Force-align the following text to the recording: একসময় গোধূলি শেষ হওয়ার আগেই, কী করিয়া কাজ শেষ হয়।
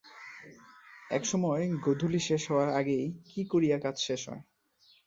একসময় 1.09 1.63
গোধূলি 1.85 2.19
শেষ 2.19 2.41
হওয়ার 2.49 2.69
আগেই, 2.71 3.05
কী 3.25 3.41
করিয়া 3.45 3.77
কাজ 3.79 3.95
শেষ 3.99 4.21
হয়। 4.29 4.43